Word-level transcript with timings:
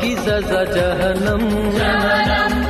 کی 0.00 0.14
سزا 0.14 0.64
جہنم. 0.64 1.70
جہنم 1.76 2.63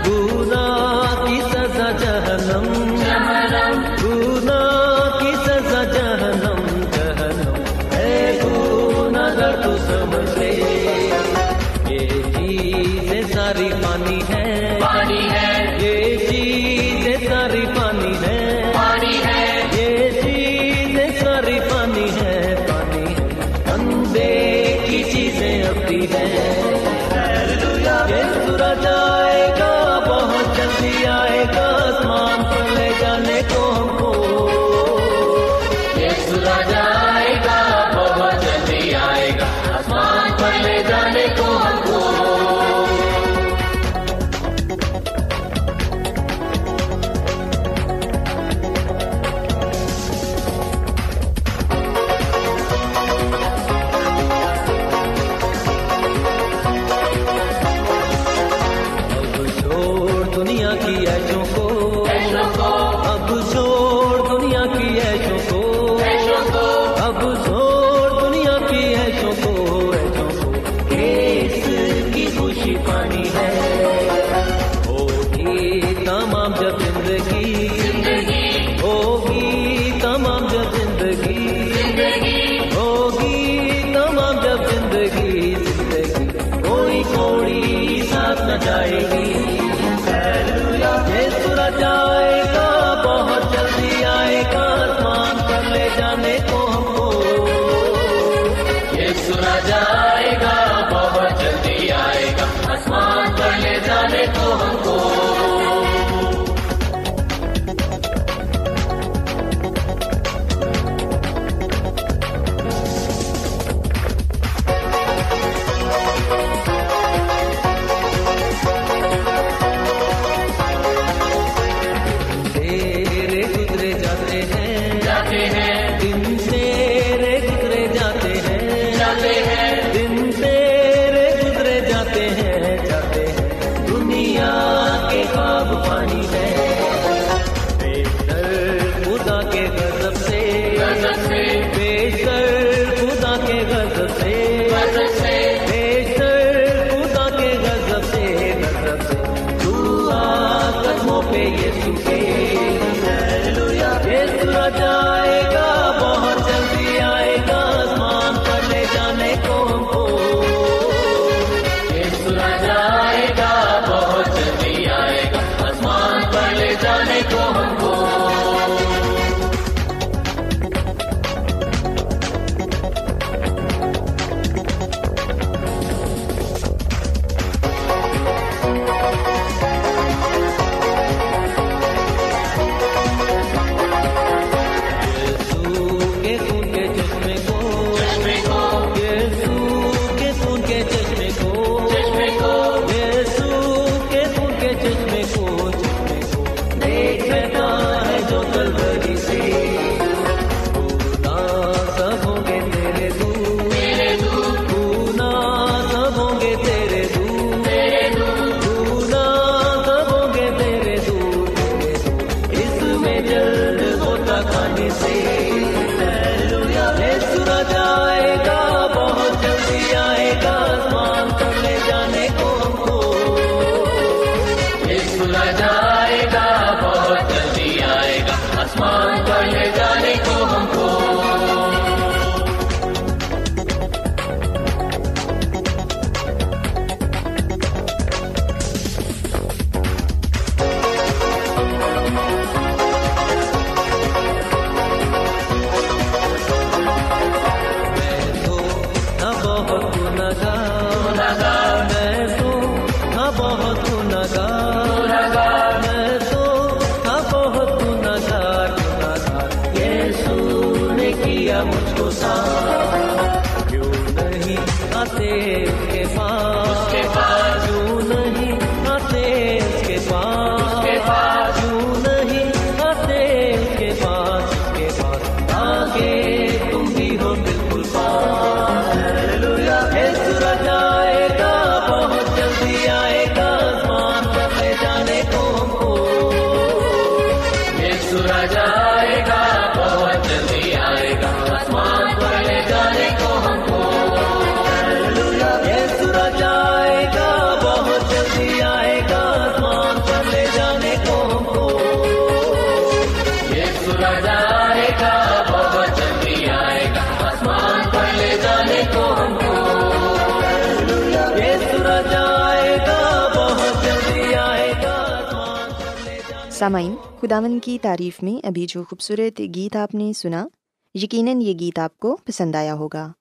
سامعین 316.64 316.94
خداون 317.20 317.58
کی 317.58 317.78
تعریف 317.82 318.22
میں 318.22 318.46
ابھی 318.46 318.66
جو 318.68 318.84
خوبصورت 318.84 319.40
گیت 319.54 319.76
آپ 319.76 319.94
نے 319.94 320.12
سنا، 320.12 320.46
یقیناً 320.94 321.40
یہ 321.40 321.54
گیت 321.60 321.78
آپ 321.78 321.98
کو 321.98 322.16
پسند 322.24 322.54
آیا 322.54 322.74
ہوگا۔ 322.74 323.12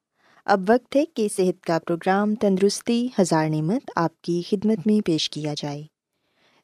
اب 0.45 0.61
وقت 0.69 0.95
ہے 0.95 1.05
کہ 1.05 1.27
صحت 1.37 1.63
کا 1.63 1.79
پروگرام 1.79 2.35
تندرستی 2.35 3.07
ہزار 3.19 3.49
نعمت 3.49 3.91
آپ 3.95 4.21
کی 4.21 4.41
خدمت 4.49 4.87
میں 4.87 5.05
پیش 5.05 5.29
کیا 5.29 5.53
جائے۔ 5.57 5.83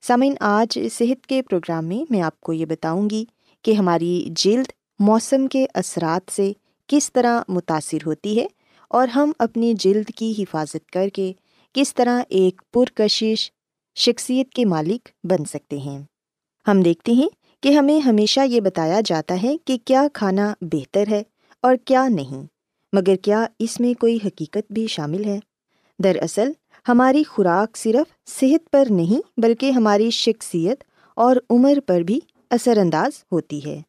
سامعین، 0.02 0.34
آج 0.40 0.80
صحت 0.92 1.28
کے 1.28 1.42
پروگرام 1.42 1.86
میں 1.86 2.06
میں 2.10 2.22
آپ 2.22 2.42
کو 2.42 2.54
یہ 2.54 2.66
بتاؤں 2.66 3.10
گی 3.10 3.26
کہ 3.62 3.72
ہماری 3.72 4.28
جلد 4.32 4.72
موسم 5.00 5.48
کے 5.48 5.66
اثرات 5.74 6.32
سے 6.32 6.52
کس 6.88 7.14
طرح 7.14 7.42
متاثر 7.48 7.98
ہوتی 8.06 8.40
ہے 8.40 8.48
اور 8.90 9.08
ہم 9.08 9.32
اپنی 9.40 9.74
جلد 9.74 10.12
کی 10.16 10.34
حفاظت 10.40 10.92
کر 10.92 11.10
کے 11.10 11.34
کس 11.74 11.94
طرح 11.94 12.22
ایک 12.30 12.62
پرکشش 12.74 13.52
شخصیت 13.96 14.50
کے 14.50 14.66
مالک 14.66 15.10
بن 15.24 15.46
سکتے 15.46 15.78
ہیں۔ 15.78 16.04
ہم 16.70 16.82
دیکھتے 16.82 17.12
ہیں 17.12 17.28
کہ 17.64 17.70
ہمیں 17.70 18.00
ہمیشہ 18.00 18.40
یہ 18.46 18.60
بتایا 18.60 19.00
جاتا 19.06 19.42
ہے 19.44 19.56
کہ 19.66 19.78
کیا 19.86 20.06
کھانا 20.14 20.54
بہتر 20.62 21.08
ہے 21.08 21.24
اور 21.62 21.76
کیا 21.86 22.08
نہیں، 22.08 22.46
مگر 22.94 23.16
کیا 23.16 23.46
اس 23.60 23.80
میں 23.80 23.94
کوئی 23.94 24.18
حقیقت 24.26 24.72
بھی 24.72 24.88
شامل 24.88 25.24
ہے؟ 25.26 25.40
دراصل، 26.00 26.52
ہماری 26.88 27.24
خوراک 27.24 27.78
صرف 27.78 28.30
صحت 28.40 28.70
پر 28.72 28.84
نہیں 28.90 29.40
بلکہ 29.42 29.72
ہماری 29.72 30.10
شخصیت 30.10 30.84
اور 31.18 31.36
عمر 31.50 31.80
پر 31.86 32.02
بھی 32.02 32.20
اثر 32.50 32.78
انداز 32.78 33.24
ہوتی 33.32 33.66
ہے۔ 33.66 33.82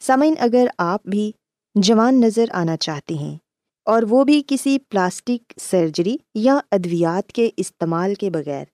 سامعین، 0.00 0.34
اگر 0.38 0.66
آپ 0.78 1.06
بھی 1.06 1.32
جوان 1.74 2.20
نظر 2.20 2.44
آنا 2.52 2.76
چاہتے 2.76 3.14
ہیں 3.14 3.36
اور 3.84 4.02
وہ 4.02 4.24
بھی 4.24 4.42
کسی 4.46 4.78
پلاسٹک 4.78 5.52
سرجری 5.60 6.16
یا 6.34 6.58
ادویات 6.72 7.32
کے 7.32 7.50
استعمال 7.56 8.14
کے 8.14 8.30
بغیر 8.30 8.64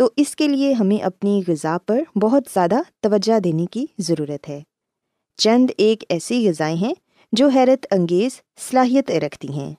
تو 0.00 0.10
اس 0.16 0.36
کے 0.36 0.48
لیے 0.48 0.72
ہمیں 0.72 1.02
اپنی 1.04 1.42
غذا 1.48 1.76
پر 1.86 2.18
بہت 2.18 2.42
زیادہ 2.54 2.76
توجہ 3.00 3.40
دینے 3.40 3.66
کی 3.66 3.86
ضرورت 3.98 4.48
ہے۔ 4.48 4.62
چند 5.36 5.70
ایک 5.76 6.04
ایسی 6.08 6.48
غذائیں 6.48 6.76
ہیں 6.76 6.94
جو 7.32 7.48
حیرت 7.48 7.86
انگیز 7.90 8.42
صلاحیت 8.70 9.10
رکھتی 9.10 9.48
ہیں 9.48 9.74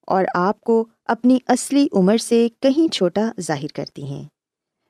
اور 0.00 0.24
آپ 0.34 0.60
کو 0.60 0.84
اپنی 1.04 1.38
اصلی 1.46 1.86
عمر 1.92 2.16
سے 2.16 2.48
کہیں 2.60 2.92
چھوٹا 2.92 3.30
ظاہر 3.40 3.66
کرتی 3.74 4.04
ہیں۔ 4.04 4.24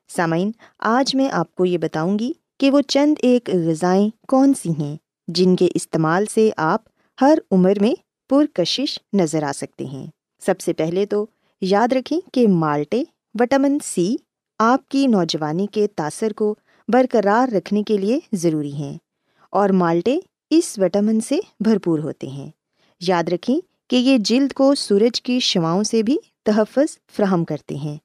سامعین، 0.09 0.51
آج 0.79 1.15
میں 1.15 1.29
آپ 1.31 1.55
کو 1.55 1.65
یہ 1.65 1.77
بتاؤں 1.77 2.19
گی 2.19 2.31
کہ 2.59 2.71
وہ 2.71 2.81
چند 2.81 3.15
ایک 3.21 3.49
غذائیں 3.49 4.09
کون 4.27 4.53
سی 4.53 4.69
ہیں 4.79 4.97
جن 5.27 5.55
کے 5.55 5.67
استعمال 5.75 6.25
سے 6.25 6.49
آپ 6.57 6.81
ہر 7.21 7.37
عمر 7.51 7.73
میں 7.81 7.93
پرکشش 8.29 8.99
نظر 9.13 9.43
آ 9.43 9.51
سکتے 9.51 9.85
ہیں۔ 9.85 10.07
سب 10.39 10.59
سے 10.59 10.73
پہلے 10.73 11.05
تو 11.05 11.25
یاد 11.61 11.93
رکھیں 11.93 12.19
کہ 12.33 12.47
مالٹے، 12.47 13.03
وٹامن 13.39 13.77
سی 13.83 14.15
آپ 14.59 14.89
کی 14.89 15.07
نوجوانی 15.07 15.67
کے 15.67 15.87
تاثر 15.95 16.33
کو 16.33 16.55
برقرار 16.87 17.53
رکھنے 17.53 17.83
کے 17.83 17.97
لیے 17.97 18.19
ضروری 18.33 18.73
ہیں 18.73 18.97
اور 19.49 19.69
مالٹے 19.69 20.19
اس 20.49 20.79
وٹامن 20.79 21.21
سے 21.21 21.39
بھرپور 21.59 21.99
ہوتے 21.99 22.27
ہیں۔ 22.27 22.51
یاد 22.99 23.23
رکھیں 23.23 23.59
کہ 23.89 23.95
یہ 23.95 24.17
جلد 24.17 24.53
کو 24.53 24.75
سورج 24.75 25.21
کی 25.21 25.39
شعاؤں 25.39 25.83
سے 25.83 26.03
بھی 26.03 26.17
تحفظ 26.45 26.97
فراہم 27.11 27.45
کرتے 27.45 27.75
ہیں 27.75 27.97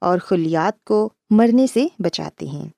اور 0.00 0.18
خلیات 0.18 0.84
کو 0.84 1.08
مرنے 1.30 1.66
سے 1.66 1.86
بچاتے 1.98 2.46
ہیں۔ 2.46 2.68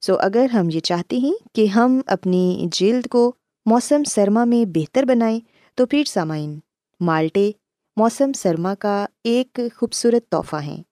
سو 0.00 0.16
اگر 0.16 0.46
ہم 0.50 0.70
یہ 0.70 0.80
چاہتے 0.80 1.16
ہیں 1.16 1.34
کہ 1.52 1.66
ہم 1.66 2.00
اپنی 2.06 2.66
جلد 2.72 3.06
کو 3.06 3.32
موسم 3.66 4.04
سرما 4.04 4.44
میں 4.44 4.64
بہتر 4.74 5.02
بنائیں 5.02 5.40
تو 5.74 5.86
پھر 5.86 6.02
سامعین، 6.04 6.58
مالٹے 7.00 7.50
موسم 7.96 8.32
سرما 8.32 8.74
کا 8.74 9.06
ایک 9.24 9.60
خوبصورت 9.76 10.28
تحفہ 10.28 10.56
ہیں۔ 10.56 10.82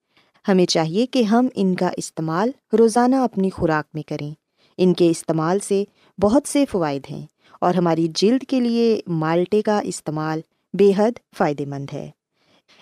ہمیں 0.49 0.67
چاہیے 0.67 1.07
کہ 1.07 1.23
ہم 1.23 1.49
ان 1.55 1.75
کا 1.75 1.91
استعمال 1.97 2.51
روزانہ 2.79 3.17
اپنی 3.17 3.51
خوراک 3.51 3.91
میں 3.95 4.03
کریں۔ 4.03 4.35
ان 4.77 4.95
کے 4.95 5.11
استعمال 5.11 5.59
سے 5.59 5.85
بہت 6.19 6.49
سے 6.49 6.65
فوائد 6.71 7.03
ہیں 7.11 7.27
اور 7.61 7.75
ہماری 7.75 8.09
جلد 8.15 8.43
کے 8.49 8.61
لیے 8.61 9.01
مالٹے 9.07 9.63
کا 9.63 9.81
استعمال 9.85 10.41
بے 10.75 10.93
حد 10.97 11.19
فائدہ 11.39 11.69
مند 11.69 11.87
ہے۔ 11.93 12.11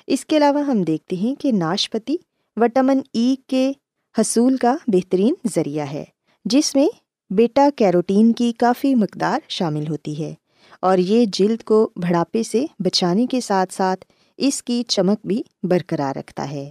اس 0.06 0.26
کے 0.26 0.36
علاوہ 0.36 0.58
ہم 0.58 0.82
دیکھتے 0.82 1.16
ہیں 1.16 1.34
کہ 1.34 1.52
ناشپتی 1.52 2.16
وٹامن 2.56 3.00
ای 3.12 3.34
کے 3.46 3.72
حصول 4.18 4.56
کا 4.56 4.76
بہترین 4.86 5.34
ذریعہ 5.54 5.86
ہے، 5.92 6.04
جس 6.44 6.74
میں 6.74 6.88
بیٹا 7.30 7.68
کیروٹین 7.76 8.32
کی 8.32 8.52
کافی 8.52 8.94
مقدار 8.94 9.40
شامل 9.48 9.88
ہوتی 9.88 10.24
ہے 10.24 10.34
اور 10.80 10.98
یہ 10.98 11.24
جلد 11.32 11.62
کو 11.62 11.90
بڑھاپے 11.96 12.42
سے 12.42 12.66
بچانے 12.78 13.26
کے 13.26 13.40
ساتھ 13.40 13.72
ساتھ 13.72 14.04
اس 14.36 14.62
کی 14.62 14.82
چمک 14.88 15.26
بھی 15.26 15.42
برقرار 15.62 16.16
رکھتا 16.16 16.50
ہے۔ 16.50 16.70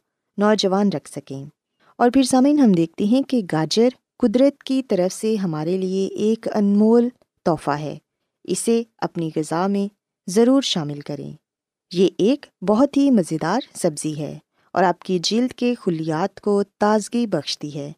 نوجوان 0.41 0.89
رکھ 0.93 1.09
سکیں۔ 1.09 1.45
اور 1.97 2.09
پھر 2.09 2.23
سامعین، 2.23 2.59
ہم 2.59 2.71
دیکھتے 2.71 3.03
ہیں 3.03 3.21
کہ 3.21 3.41
گاجر 3.51 3.89
قدرت 4.17 4.63
کی 4.63 4.83
طرف 4.83 5.13
سے 5.13 5.35
ہمارے 5.35 5.77
لیے 5.77 6.07
ایک 6.07 6.47
انمول 6.55 7.09
تحفہ 7.45 7.71
ہے۔ 7.71 7.97
اسے 8.43 8.83
اپنی 8.97 9.29
غذا 9.35 9.67
میں 9.67 9.93
ضرور 10.27 10.61
شامل 10.61 10.99
کریں۔ 10.99 11.31
یہ 11.93 12.09
ایک 12.17 12.45
بہت 12.67 12.97
ہی 12.97 13.11
مزیدار 13.11 13.59
سبزی 13.73 14.19
ہے 14.19 14.39
اور 14.73 14.83
آپ 14.83 14.99
کی 14.99 15.19
جلد 15.23 15.51
کے 15.51 15.75
خلیات 15.75 16.41
کو 16.41 16.63
تازگی 16.63 17.27
بخشتی 17.27 17.75
ہے۔ 17.75 17.91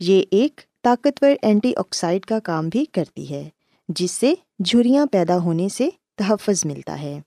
یہ 0.00 0.22
ایک 0.30 0.60
طاقتور 0.82 1.30
اینٹی 1.42 1.72
آکسائڈ 1.76 2.26
کا 2.26 2.38
کام 2.38 2.68
بھی 2.68 2.84
کرتی 2.84 3.30
ہے، 3.30 3.48
جس 3.88 4.10
سے 4.10 4.34
جھریاں 4.64 5.06
پیدا 5.06 5.38
ہونے 5.38 5.68
سے 5.68 5.88
تحفظ 6.16 6.66
ملتا 6.66 7.02
ہے۔ 7.02 7.20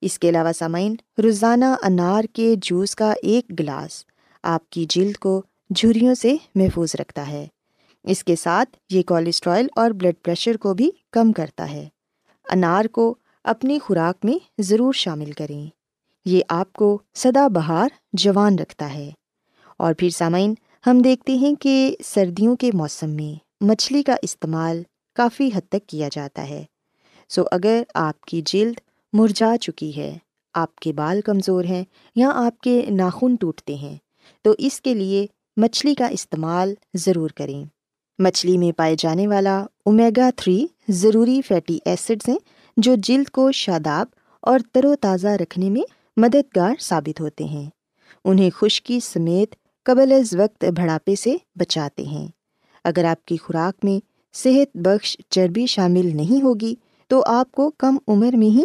اس 0.00 0.18
کے 0.18 0.28
علاوہ 0.28 0.52
سامعین، 0.52 0.94
روزانہ 1.22 1.64
انار 1.82 2.24
کے 2.32 2.54
جوس 2.62 2.94
کا 2.94 3.14
ایک 3.22 3.60
گلاس 3.60 4.04
آپ 4.42 4.70
کی 4.70 4.86
جلد 4.88 5.16
کو 5.16 5.42
جھریوں 5.74 6.14
سے 6.14 6.36
محفوظ 6.54 6.94
رکھتا 7.00 7.28
ہے۔ 7.28 7.46
اس 8.04 8.24
کے 8.24 8.36
ساتھ 8.36 8.76
یہ 8.90 9.02
کولیسٹرائل 9.02 9.66
اور 9.76 9.90
بلڈ 9.90 10.14
پریشر 10.22 10.56
کو 10.56 10.74
بھی 10.74 10.90
کم 11.10 11.32
کرتا 11.32 11.70
ہے۔ 11.70 11.88
انار 12.48 12.84
کو 12.84 13.14
اپنی 13.44 13.78
خوراک 13.78 14.24
میں 14.24 14.60
ضرور 14.62 14.92
شامل 14.92 15.32
کریں۔ 15.32 15.66
یہ 16.24 16.40
آپ 16.48 16.72
کو 16.72 16.98
سدا 17.14 17.48
بہار 17.48 17.88
جوان 18.12 18.58
رکھتا 18.58 18.94
ہے۔ 18.94 19.10
اور 19.76 19.94
پھر 19.94 20.10
سامعین، 20.10 20.54
ہم 20.86 20.98
دیکھتے 20.98 21.34
ہیں 21.34 21.54
کہ 21.54 21.96
سردیوں 22.04 22.56
کے 22.56 22.70
موسم 22.74 23.10
میں 23.10 23.64
مچھلی 23.64 24.02
کا 24.02 24.16
استعمال 24.22 24.82
کافی 25.14 25.50
حد 25.54 25.68
تک 25.68 25.86
کیا 25.86 26.08
جاتا 26.12 26.48
ہے۔ 26.48 26.64
سو 27.28 27.42
اگر 27.52 27.82
آپ 27.94 28.20
کی 28.20 28.42
جلد 28.44 28.89
مرجھا 29.12 29.56
چکی 29.56 29.96
ہے۔ 29.96 30.18
آپ 30.54 30.76
کے 30.76 30.92
بال 30.92 31.20
کمزور 31.20 31.64
ہیں 31.64 31.84
یا 32.14 32.30
آپ 32.34 32.60
کے 32.60 32.86
ناخن 32.90 33.34
ٹوٹتے 33.34 33.74
ہیں۔ 33.74 33.96
تو 34.42 34.54
اس 34.58 34.80
کے 34.80 34.94
لیے 34.94 35.26
مچھلی 35.56 35.94
کا 35.94 36.06
استعمال 36.06 36.74
ضرور 36.94 37.30
کریں۔ 37.30 37.64
مچھلی 38.18 38.58
میں 38.58 38.72
پائے 38.72 38.94
جانے 38.98 39.28
والا 39.28 39.64
اومیگا 39.84 40.30
تھری 40.36 40.66
ضروری 40.88 41.42
فیٹی 41.42 41.78
ایسڈز 41.84 42.28
ہیں 42.28 42.38
جو 42.76 42.94
جلد 42.98 43.28
کو 43.28 43.52
شاداب 43.52 44.06
اور 44.40 44.60
تر 44.72 44.84
و 44.84 44.94
تازہ 45.00 45.28
رکھنے 45.28 45.70
میں 45.70 45.82
مددگار 46.16 46.74
ثابت 46.80 47.20
ہوتے 47.20 47.44
ہیں۔ 47.44 47.70
انہیں 48.24 48.50
خشکی 48.50 49.00
سمیت 49.00 49.54
قبل 49.82 50.12
از 50.12 50.34
وقت 50.34 50.64
بڑھاپے 50.64 51.14
سے 51.14 51.36
بچاتے 51.54 52.02
ہیں۔ 52.02 52.28
اگر 52.84 53.04
آپ 53.04 53.26
کی 53.26 53.36
خوراک 53.36 53.84
میں 53.84 54.00
صحت 54.32 54.76
بخش 54.76 55.16
چربی 55.28 55.66
شامل 55.66 56.16
نہیں 56.16 56.42
ہوگی 56.42 56.74
تو 57.08 57.22
آپ 57.26 57.52
کو 57.52 57.70
کم 57.70 57.96
عمر 58.08 58.32
میں 58.32 58.46
ہی 58.46 58.64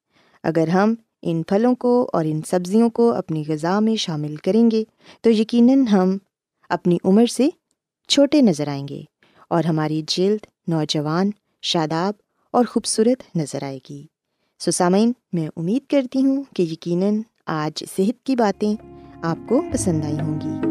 اگر 0.43 0.67
ہم 0.67 0.95
ان 1.21 1.43
پھلوں 1.43 1.75
کو 1.75 2.09
اور 2.13 2.25
ان 2.25 2.41
سبزیوں 2.47 2.89
کو 2.89 3.13
اپنی 3.13 3.43
غذا 3.47 3.79
میں 3.79 3.95
شامل 3.95 4.35
کریں 4.35 4.71
گے، 4.71 4.83
تو 5.21 5.29
یقیناً 5.29 5.87
ہم 5.87 6.17
اپنی 6.69 6.97
عمر 7.03 7.25
سے 7.25 7.49
چھوٹے 8.07 8.41
نظر 8.41 8.67
آئیں 8.67 8.87
گے 8.87 9.01
اور 9.49 9.63
ہماری 9.63 10.01
جلد 10.07 10.45
نوجوان، 10.67 11.29
شاداب 11.61 12.13
اور 12.51 12.65
خوبصورت 12.65 13.37
نظر 13.37 13.63
آئے 13.63 13.79
گی۔ 13.89 14.05
سسامین 14.59 15.11
میں 15.33 15.49
امید 15.57 15.89
کرتی 15.89 16.21
ہوں 16.21 16.43
کہ 16.55 16.61
یقیناً 16.63 17.21
آج 17.45 17.83
صحت 17.97 18.25
کی 18.25 18.35
باتیں 18.35 18.75
آپ 19.23 19.37
کو 19.49 19.61
پسند 19.73 20.05
آئی 20.05 20.19
ہوں 20.21 20.41
گی۔ 20.41 20.70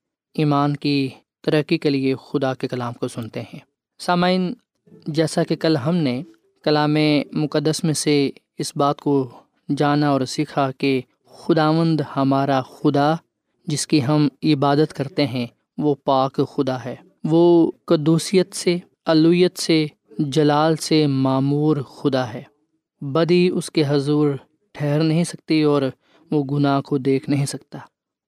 ایمان 0.33 0.75
کی 0.75 1.09
ترقی 1.41 1.77
کے 1.77 1.89
لیے 1.89 2.15
خدا 2.15 2.53
کے 2.53 2.67
کلام 2.67 2.93
کو 2.93 3.07
سنتے 3.07 3.41
ہیں۔ 3.41 3.59
سامعین، 3.99 4.53
جیسا 5.07 5.43
کہ 5.43 5.55
کل 5.55 5.77
ہم 5.77 5.95
نے 5.95 6.23
کلام 6.63 6.97
مقدس 7.31 7.83
میں 7.83 7.93
سے 7.93 8.29
اس 8.57 8.73
بات 8.75 9.01
کو 9.01 9.29
جانا 9.77 10.09
اور 10.09 10.21
سیکھا 10.21 10.71
کہ 10.71 11.01
خداوند 11.29 12.01
ہمارا 12.15 12.61
خدا، 12.61 13.13
جس 13.67 13.87
کی 13.87 14.05
ہم 14.05 14.27
عبادت 14.43 14.93
کرتے 14.93 15.27
ہیں، 15.27 15.47
وہ 15.77 15.95
پاک 16.03 16.39
خدا 16.55 16.85
ہے۔ 16.85 16.95
وہ 17.23 17.71
قدوسیت 17.85 18.55
سے 18.55 18.77
الویت 19.05 19.57
سے، 19.57 19.85
جلال 20.19 20.75
سے 20.75 21.07
معمور 21.07 21.77
خدا 21.77 22.33
ہے۔ 22.33 22.43
بدی 23.01 23.49
اس 23.49 23.71
کے 23.71 23.83
حضور 23.87 24.29
ٹھہر 24.71 25.03
نہیں 25.03 25.23
سکتی 25.23 25.63
اور 25.63 25.81
وہ 26.31 26.43
گناہ 26.43 26.81
کو 26.81 26.97
دیکھ 26.97 27.29
نہیں 27.29 27.45
سکتا۔ 27.45 27.77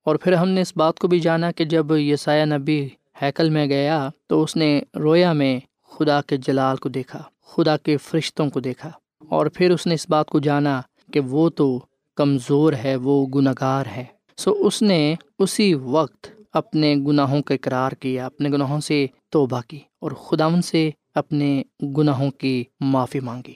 اور 0.05 0.15
پھر 0.15 0.33
ہم 0.33 0.49
نے 0.49 0.61
اس 0.61 0.73
بات 0.75 0.99
کو 0.99 1.07
بھی 1.07 1.19
جانا 1.19 1.51
کہ 1.51 1.65
جب 1.65 1.91
یسایہ 1.91 2.45
نبی 2.45 2.89
ہیکل 3.21 3.49
میں 3.49 3.65
گیا 3.65 4.09
تو 4.27 4.43
اس 4.43 4.55
نے 4.55 4.81
رویا 4.95 5.33
میں 5.33 5.59
خدا 5.91 6.21
کے 6.21 6.37
جلال 6.37 6.77
کو 6.77 6.89
دیکھا، 6.89 7.21
خدا 7.45 7.77
کے 7.77 7.97
فرشتوں 7.97 8.49
کو 8.49 8.59
دیکھا۔ 8.59 8.91
اور 9.29 9.45
پھر 9.45 9.71
اس 9.71 9.87
نے 9.87 9.93
اس 9.93 10.09
بات 10.09 10.27
کو 10.27 10.39
جانا 10.39 10.81
کہ 11.11 11.19
وہ 11.19 11.49
تو 11.49 11.79
کمزور 12.15 12.73
ہے، 12.83 12.95
وہ 12.95 13.25
گناہ 13.25 13.53
گار 13.61 13.85
ہے۔ 13.85 14.03
سو 14.37 14.51
اس 14.59 14.81
نے 14.81 15.15
اسی 15.39 15.73
وقت 15.73 16.27
اپنے 16.53 16.95
گناہوں 16.95 17.41
کا 17.41 17.53
اقرار 17.53 17.91
کیا، 17.91 18.25
اپنے 18.25 18.49
گناہوں 18.49 18.79
سے 18.79 19.07
توبہ 19.29 19.61
کی 19.67 19.79
اور 19.99 20.11
خدا 20.11 20.61
سے 20.61 20.89
اپنے 21.15 21.63
گناہوں 21.97 22.31
کی 22.31 22.63
معافی 22.79 23.19
مانگی۔ 23.19 23.53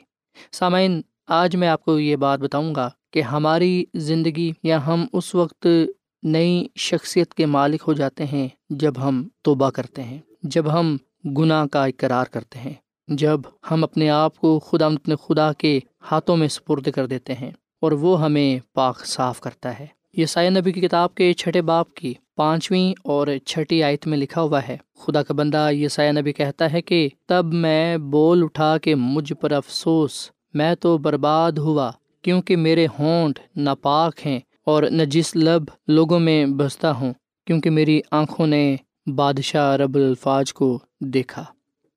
سامعین، 0.51 1.01
آج 1.27 1.55
میں 1.55 1.67
آپ 1.67 1.85
کو 1.85 1.99
یہ 1.99 2.15
بات 2.15 2.39
بتاؤں 2.39 2.75
گا 2.75 2.89
کہ 3.13 3.21
ہماری 3.21 3.85
زندگی 3.93 4.51
یا 4.63 4.85
ہم 4.85 5.05
اس 5.13 5.35
وقت 5.35 5.67
نئی 6.23 6.67
شخصیت 6.75 7.33
کے 7.33 7.45
مالک 7.45 7.83
ہو 7.87 7.93
جاتے 7.93 8.25
ہیں 8.25 8.47
جب 8.69 8.93
ہم 9.03 9.27
توبہ 9.41 9.69
کرتے 9.69 10.03
ہیں، 10.03 10.17
جب 10.43 10.73
ہم 10.73 10.97
گناہ 11.37 11.65
کا 11.65 11.85
اقرار 11.85 12.25
کرتے 12.25 12.59
ہیں، 12.59 12.73
جب 13.07 13.41
ہم 13.71 13.83
اپنے 13.83 14.09
آپ 14.09 14.37
کو 14.37 14.59
خدا 14.59 14.85
اپنے 14.85 15.15
خدا 15.27 15.53
کے 15.53 15.79
ہاتھوں 16.11 16.37
میں 16.37 16.47
سپرد 16.47 16.87
کر 16.95 17.05
دیتے 17.05 17.33
ہیں 17.33 17.51
اور 17.81 17.91
وہ 17.91 18.21
ہمیں 18.21 18.59
پاک 18.73 19.05
صاف 19.05 19.39
کرتا 19.39 19.79
ہے۔ 19.79 19.85
یہ 20.17 20.25
سائے 20.25 20.49
نبی 20.49 20.71
کی 20.71 20.81
کتاب 20.81 21.15
کے 21.15 21.33
چھٹے 21.33 21.61
باپ 21.61 21.93
کی 21.93 22.13
پانچویں 22.35 22.93
اور 23.03 23.27
چھٹی 23.45 23.83
آیت 23.83 24.07
میں 24.07 24.17
لکھا 24.17 24.41
ہوا 24.41 24.61
ہے، 24.67 24.77
خدا 24.97 25.23
کا 25.23 25.33
بندہ 25.33 25.69
یہ 25.71 25.87
سایہ 25.87 26.11
نبی 26.11 26.33
کہتا 26.33 26.71
ہے 26.71 26.81
کہ 26.81 27.09
تب 27.25 27.53
میں 27.53 27.97
بول 27.97 28.43
اٹھا 28.43 28.77
کے 28.77 28.95
مجھ 28.95 29.33
پر 29.33 29.51
افسوس، 29.51 30.29
میں 30.53 30.75
تو 30.75 30.97
برباد 30.97 31.51
ہوا 31.51 31.91
کیونکہ 32.21 32.55
میرے 32.55 32.87
ہونٹ 32.99 33.39
ناپاک 33.55 34.27
ہیں۔ 34.27 34.39
اور 34.67 34.83
نجس 34.83 35.35
لب 35.35 35.63
لوگوں 35.87 36.19
میں 36.19 36.45
بستا 36.45 36.91
ہوں، 36.91 37.13
کیونکہ 37.45 37.69
میری 37.69 38.01
آنکھوں 38.11 38.47
نے 38.47 38.75
بادشاہ 39.15 39.75
رب 39.75 39.95
الفاظ 39.95 40.53
کو 40.53 40.79
دیکھا۔ 40.99 41.45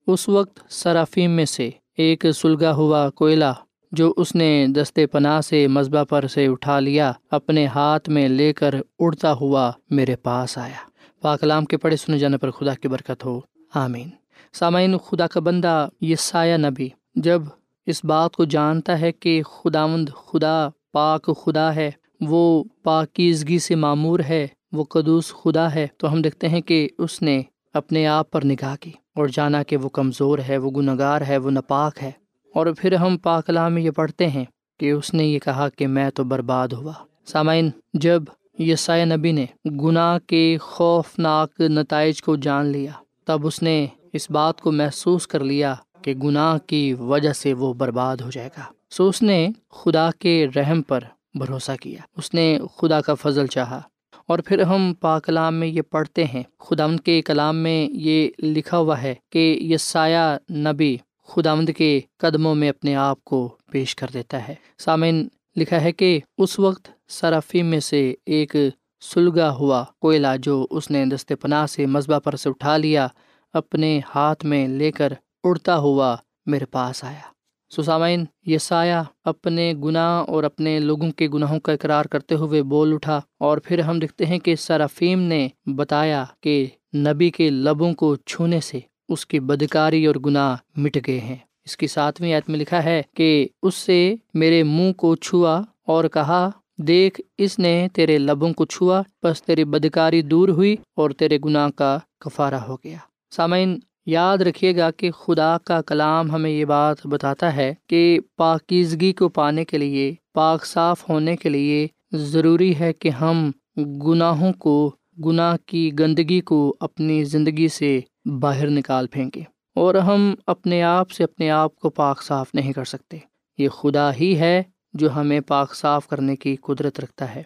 اس 0.06 0.28
وقت 0.28 0.60
صرافیم 0.68 1.30
میں 1.30 1.44
سے 1.44 1.70
ایک 1.96 2.26
سلگا 2.34 2.72
ہوا 2.72 3.10
کوئلہ، 3.10 3.52
جو 3.92 4.14
اس 4.16 4.34
نے 4.34 4.66
دستے 4.66 5.06
پناہ 5.06 5.40
سے 5.40 5.66
مذبح 5.66 6.04
پر 6.04 6.26
سے 6.26 6.46
اٹھا 6.46 6.80
لیا، 6.80 7.12
اپنے 7.30 7.66
ہاتھ 7.66 8.10
میں 8.10 8.28
لے 8.28 8.52
کر 8.52 8.74
اڑتا 8.98 9.32
ہوا 9.32 9.72
میرے 9.90 10.16
پاس 10.16 10.58
آیا۔ 10.58 10.88
پاکلام 11.20 11.64
کے 11.64 11.76
پڑھے 11.76 11.96
سنے 11.96 12.18
جانے 12.18 12.36
پر 12.36 12.50
خدا 12.50 12.74
کی 12.74 12.88
برکت 12.88 13.24
ہو۔ 13.24 13.40
آمین۔ 13.74 14.08
سامعین، 14.52 14.98
خدا 14.98 15.26
کا 15.26 15.40
بندہ 15.40 15.88
یہ 16.00 16.14
سایہ 16.18 16.56
نبی، 16.56 16.88
جب 17.14 17.42
اس 17.86 18.04
بات 18.04 18.36
کو 18.36 18.44
جانتا 18.44 19.00
ہے 19.00 19.12
کہ 19.12 19.42
خداوند 19.42 20.08
خدا، 20.08 20.68
پاک 20.92 21.30
خدا 21.44 21.74
ہے 21.74 21.90
وہ 22.20 22.64
پاکیزگی 22.82 23.58
سے 23.58 23.74
معمور 23.74 24.20
ہے، 24.20 24.46
وہ 24.72 24.84
قدوس 24.84 25.32
خدا 25.32 25.74
ہے۔ 25.74 25.86
تو 25.96 26.12
ہم 26.12 26.22
دیکھتے 26.22 26.48
ہیں 26.48 26.60
کہ 26.60 26.88
اس 26.98 27.22
نے 27.22 27.42
اپنے 27.74 28.06
آپ 28.06 28.30
پر 28.30 28.44
نگاہ 28.44 28.76
کی 28.80 28.90
اور 29.16 29.26
جانا 29.26 29.62
کہ 29.62 29.76
وہ 29.76 29.88
کمزور 29.88 30.38
ہے، 30.48 30.56
وہ 30.56 30.70
گنگار 30.70 31.20
ہے، 31.28 31.36
وہ 31.36 31.50
ناپاک 31.50 31.98
ہے۔ 32.02 32.10
اور 32.54 32.66
پھر 32.78 32.94
ہم 32.94 33.16
پاکلام 33.18 33.72
میں 33.74 33.82
یہ 33.82 33.90
پڑھتے 33.90 34.28
ہیں 34.28 34.44
کہ 34.80 34.90
اس 34.90 35.14
نے 35.14 35.24
یہ 35.24 35.38
کہا 35.38 35.68
کہ 35.68 35.86
میں 35.86 36.10
تو 36.10 36.24
برباد 36.24 36.68
ہوا۔ 36.68 36.92
سامعین، 37.26 37.70
جب 37.94 38.22
یسائے 38.58 39.04
نبی 39.04 39.32
نے 39.32 39.46
گناہ 39.66 40.18
کے 40.26 40.58
خوفناک 40.60 41.60
نتائج 41.60 42.22
کو 42.22 42.36
جان 42.36 42.66
لیا، 42.66 42.92
تب 43.24 43.46
اس 43.46 43.62
نے 43.62 43.86
اس 44.12 44.30
بات 44.30 44.60
کو 44.60 44.72
محسوس 44.72 45.26
کر 45.26 45.40
لیا 45.40 45.74
کہ 46.02 46.14
گناہ 46.14 46.58
کی 46.58 46.94
وجہ 46.94 47.32
سے 47.32 47.54
وہ 47.54 47.74
برباد 47.74 48.16
ہو 48.16 48.30
جائے 48.30 48.48
گا۔ 48.58 48.62
سو 48.90 49.08
اس 49.08 49.22
نے 49.22 49.48
خدا 49.70 50.10
کے 50.18 50.46
رحم 50.56 50.82
پر 50.82 51.00
بھروسہ 51.34 51.72
کیا۔ 51.80 52.00
اس 52.16 52.34
نے 52.34 52.58
خدا 52.76 53.00
کا 53.00 53.14
فضل 53.14 53.46
چاہا۔ 53.46 53.80
اور 54.26 54.38
پھر 54.38 54.62
ہم 54.62 54.94
پاکلام 55.00 55.54
میں 55.54 55.68
یہ 55.68 55.82
پڑھتے 55.82 56.24
ہیں۔ 56.24 56.42
خدا 56.58 56.86
کے 57.04 57.22
کلام 57.22 57.56
میں 57.56 57.88
یہ 57.92 58.30
لکھا 58.38 58.78
ہوا 58.78 59.02
ہے 59.02 59.14
کہ 59.30 59.58
یہ 59.60 59.76
سایہ 59.76 60.52
نبی 60.52 60.96
خدا 61.26 61.54
کے 61.76 62.00
قدموں 62.16 62.54
میں 62.54 62.68
اپنے 62.68 62.96
آپ 62.96 63.24
کو 63.24 63.56
پیش 63.70 63.96
کر 63.96 64.06
دیتا 64.14 64.48
ہے۔ 64.48 64.54
سامعین، 64.78 65.28
لکھا 65.56 65.80
ہے 65.80 65.92
کہ 65.92 66.20
اس 66.38 66.58
وقت 66.58 66.90
صرافی 67.08 67.62
میں 67.62 67.80
سے 67.80 68.14
ایک 68.26 68.56
سلگا 69.00 69.50
ہوا 69.50 69.84
کوئلہ 70.00 70.26
جو 70.42 70.66
اس 70.70 70.90
نے 70.90 71.04
دست 71.06 71.32
پناہ 71.40 71.66
سے 71.66 71.86
مذبح 71.86 72.18
پر 72.18 72.36
سے 72.36 72.48
اٹھا 72.48 72.76
لیا، 72.76 73.08
اپنے 73.52 74.00
ہاتھ 74.14 74.44
میں 74.44 74.68
لے 74.68 74.92
کر 74.92 75.12
اڑتا 75.44 75.76
ہوا 75.76 76.16
میرے 76.46 76.64
پاس 76.64 77.04
آیا۔ 77.04 77.39
سسامین 77.76 78.24
یہ 78.46 78.58
سایہ 78.58 79.02
اپنے 79.24 79.74
گناہ 79.84 80.24
اور 80.28 80.44
اپنے 80.44 80.80
لوگوں 80.80 81.10
کے 81.10 81.28
گناہوں 81.28 81.60
کا 81.60 81.72
اقرار 81.72 82.04
کرتے 82.04 82.34
ہوئے 82.34 82.62
بول 82.62 82.92
اٹھا 82.92 83.20
اور 83.38 83.58
پھر 83.58 83.78
ہم 83.78 83.98
دیکھتے 83.98 84.26
ہیں 84.26 84.38
کہ 84.38 84.56
سرافیم 84.56 85.20
نے 85.20 85.48
بتایا 85.66 86.24
کہ 86.40 86.66
نبی 86.96 87.30
کے 87.30 87.50
لبوں 87.50 87.92
کو 87.94 88.16
چھونے 88.16 88.60
سے 88.60 88.80
اس 89.08 89.26
کی 89.26 89.40
بدکاری 89.40 90.06
اور 90.06 90.14
گناہ 90.14 90.56
مٹ 90.76 90.98
گئے 91.06 91.20
ہیں۔ 91.20 91.36
اس 91.64 91.76
کی 91.76 91.86
ساتویں 91.86 92.34
آیت 92.34 92.48
میں 92.48 92.58
لکھا 92.58 92.84
ہے 92.84 93.02
کہ 93.16 93.48
اس 93.62 93.74
سے 93.74 94.14
میرے 94.34 94.62
منہ 94.62 94.92
کو 94.92 95.16
چھوا 95.16 95.62
اور 95.86 96.04
کہا، 96.04 96.50
دیکھ، 96.78 97.20
اس 97.38 97.58
نے 97.58 97.88
تیرے 97.92 98.18
لبوں 98.18 98.52
کو 98.52 98.66
چھوا 98.66 99.02
بس 99.22 99.42
تیری 99.42 99.64
بدکاری 99.64 100.22
دور 100.22 100.48
ہوئی 100.48 100.76
اور 100.96 101.10
تیرے 101.10 101.38
گناہ 101.44 101.68
کا 101.68 101.98
کفارہ 102.20 102.54
ہو 102.54 102.76
گیا۔ 102.76 102.96
سامعین 103.30 103.78
یاد 104.10 104.38
رکھیے 104.38 104.76
گا 104.76 104.90
کہ 104.90 105.10
خدا 105.10 105.56
کا 105.58 105.82
کلام 105.82 106.30
ہمیں 106.30 106.50
یہ 106.50 106.64
بات 106.64 107.06
بتاتا 107.06 107.56
ہے 107.56 107.74
کہ 107.86 108.20
پاکیزگی 108.36 109.12
کو 109.12 109.28
پانے 109.28 109.64
کے 109.64 109.78
لیے، 109.78 110.14
پاک 110.34 110.66
صاف 110.66 111.08
ہونے 111.08 111.36
کے 111.36 111.48
لیے 111.48 111.86
ضروری 112.12 112.78
ہے 112.80 112.92
کہ 112.92 113.08
ہم 113.08 113.50
گناہوں 113.76 114.52
کو، 114.52 114.94
گناہ 115.24 115.56
کی 115.66 115.90
گندگی 115.98 116.40
کو 116.40 116.76
اپنی 116.80 117.24
زندگی 117.24 117.68
سے 117.68 118.00
باہر 118.40 118.70
نکال 118.70 119.06
پھینکیں 119.06 119.44
اور 119.74 119.94
ہم 119.94 120.34
اپنے 120.46 120.82
آپ 120.82 121.10
سے 121.10 121.24
اپنے 121.24 121.50
آپ 121.50 121.76
کو 121.76 121.90
پاک 121.90 122.22
صاف 122.22 122.54
نہیں 122.54 122.72
کر 122.72 122.84
سکتے۔ 122.84 123.16
یہ 123.58 123.68
خدا 123.68 124.14
ہی 124.14 124.38
ہے 124.38 124.62
جو 124.94 125.14
ہمیں 125.14 125.40
پاک 125.40 125.74
صاف 125.74 126.08
کرنے 126.08 126.36
کی 126.36 126.56
قدرت 126.56 127.00
رکھتا 127.00 127.34
ہے۔ 127.34 127.42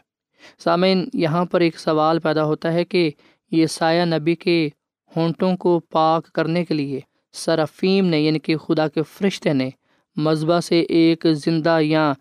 سامعین، 0.59 1.09
یہاں 1.15 1.45
پر 1.45 1.61
ایک 1.61 1.79
سوال 1.79 2.19
پیدا 2.19 2.45
ہوتا 2.45 2.73
ہے 2.73 2.85
کہ 2.85 3.11
یہ 3.51 3.67
سایہ 3.67 4.05
نبی 4.05 4.35
کے 4.35 4.69
ہونٹوں 5.17 5.57
کو 5.57 5.81
پاک 5.81 6.33
کرنے 6.33 6.65
کے 6.65 6.75
لیے 6.75 7.01
سرافیم 7.33 8.07
نے 8.07 8.21
یعنی 8.21 8.39
کہ 8.39 8.57
خدا 8.57 8.89
کے 8.89 9.03
فرشتے 9.03 9.53
نے، 9.53 9.71
مذبح 10.17 10.61
سے 10.61 10.81
ایک 10.81 11.27
زندہ 11.33 11.79
یا 11.81 12.13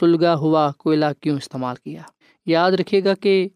سلگا 0.00 0.34
ہوا 0.34 0.70
کوئلہ 0.78 1.04
کیوں 1.20 1.36
استعمال 1.36 1.76
کیا؟ 1.84 2.02
یاد 2.46 2.72
رکھیے 2.72 3.04
گا 3.04 3.14
کہ 3.14 3.48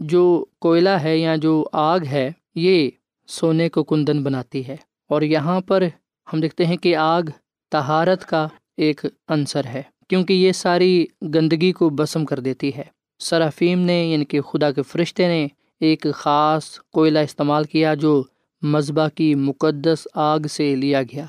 جو 0.00 0.44
کوئلہ 0.58 0.88
ہے 0.88 1.18
یا 1.18 1.36
جو 1.36 1.64
آگ 1.72 2.00
ہے، 2.10 2.30
یہ 2.54 2.90
سونے 3.26 3.68
کو 3.68 3.84
کندن 3.84 4.22
بناتی 4.22 4.66
ہے۔ 4.66 4.76
اور 5.08 5.22
یہاں 5.22 5.60
پر 5.60 5.84
ہم 6.32 6.40
دیکھتے 6.40 6.66
ہیں 6.66 6.76
کہ 6.76 6.96
آگ 6.96 7.22
تہارت 7.70 8.26
کا 8.26 8.48
ایک 8.76 9.06
عنصر 9.28 9.64
ہے، 9.64 9.82
کیونکہ 10.08 10.32
یہ 10.32 10.52
ساری 10.52 11.06
گندگی 11.22 11.72
کو 11.72 11.90
بسم 11.90 12.24
کر 12.24 12.40
دیتی 12.40 12.70
ہے۔ 12.76 12.84
سرافیم 13.18 13.80
نے 13.80 14.06
یعنی 14.06 14.24
کہ 14.24 14.40
خدا 14.40 14.72
کے 14.72 14.82
فرشتے 14.82 15.28
نے، 15.28 15.46
ایک 15.80 16.06
خاص 16.14 16.78
کوئلہ 16.92 17.18
استعمال 17.18 17.64
کیا 17.64 17.94
جو 17.94 18.22
مذبح 18.62 19.08
کی 19.08 19.34
مقدس 19.34 20.08
آگ 20.14 20.40
سے 20.40 20.74
لیا 20.74 21.02
گیا، 21.02 21.26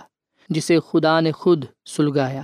جسے 0.50 0.78
خدا 0.92 1.20
نے 1.20 1.32
خود 1.32 1.66
سلگایا۔ 1.86 2.44